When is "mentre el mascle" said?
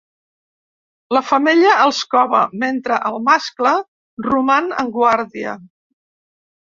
2.63-3.75